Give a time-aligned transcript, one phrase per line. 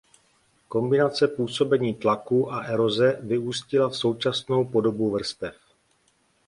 [0.69, 5.55] Kombinace působení tlaků a eroze vyústila v současnou podobu vrstev.